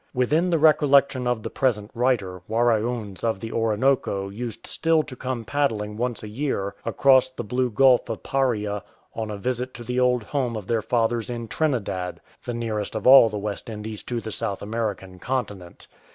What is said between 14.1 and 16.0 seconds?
the South American Continent.